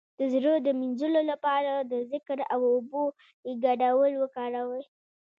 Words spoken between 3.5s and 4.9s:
ګډول وکاروئ